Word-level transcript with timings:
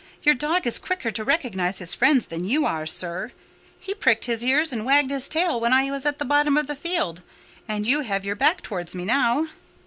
Your 0.23 0.33
dog 0.33 0.65
is 0.65 0.79
quicker 0.79 1.11
to 1.11 1.23
recognise 1.23 1.77
his 1.77 1.93
friends 1.93 2.25
than 2.25 2.43
you 2.43 2.65
are, 2.65 2.87
sir; 2.87 3.31
he 3.79 3.93
pricked 3.93 4.25
his 4.25 4.43
ears 4.43 4.73
and 4.73 4.83
wagged 4.83 5.11
his 5.11 5.27
tail 5.27 5.59
when 5.59 5.73
I 5.73 5.91
was 5.91 6.07
at 6.07 6.17
the 6.17 6.25
bottom 6.25 6.57
of 6.57 6.65
the 6.65 6.75
field, 6.75 7.21
and 7.67 7.85
you 7.85 8.01
have 8.01 8.25
your 8.25 8.35
back 8.35 8.63
towards 8.63 8.95
me 8.95 9.05
now." 9.05 9.49